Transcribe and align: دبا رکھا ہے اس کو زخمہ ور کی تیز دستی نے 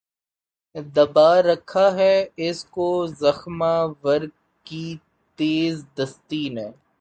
دبا 0.95 1.31
رکھا 1.41 1.87
ہے 1.95 2.15
اس 2.39 2.63
کو 2.65 2.87
زخمہ 3.19 3.73
ور 4.03 4.21
کی 4.65 4.85
تیز 5.39 5.83
دستی 5.97 6.47
نے 6.49 6.67